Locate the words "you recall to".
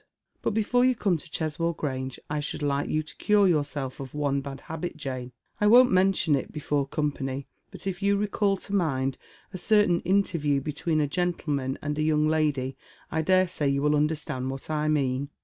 8.01-8.73